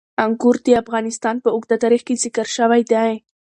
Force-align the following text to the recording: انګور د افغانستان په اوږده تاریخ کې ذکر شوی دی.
انګور 0.23 0.55
د 0.65 0.67
افغانستان 0.83 1.35
په 1.43 1.49
اوږده 1.55 1.75
تاریخ 1.83 2.01
کې 2.07 2.21
ذکر 2.23 2.47
شوی 2.57 2.81
دی. 2.91 3.09